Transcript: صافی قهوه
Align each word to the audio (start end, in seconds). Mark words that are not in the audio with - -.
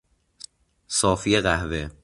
صافی 0.87 1.39
قهوه 1.41 1.89